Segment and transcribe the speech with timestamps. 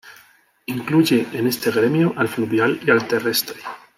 [0.65, 3.61] Incluye en este gremio al fluvial y al terrestre.